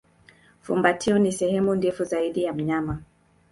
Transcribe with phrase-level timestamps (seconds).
[0.61, 3.03] Fumbatio ni sehemu ndefu zaidi ya mnyama.